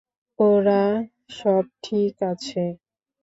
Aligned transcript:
ওরা 0.39 0.83
সব 1.31 1.63
ঠিক 1.83 2.15
আছে। 2.31 2.63